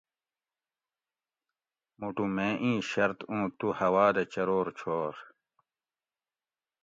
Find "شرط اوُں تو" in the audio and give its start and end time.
2.91-3.67